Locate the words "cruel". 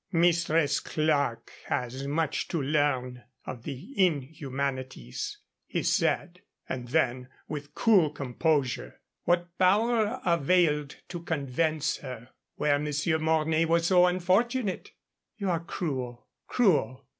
15.63-16.25, 16.47-17.05